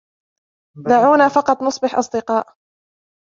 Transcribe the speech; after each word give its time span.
دعونا 0.83 1.27
فقط 1.29 1.61
نصبح 1.63 1.97
أصدقاء. 1.97 2.47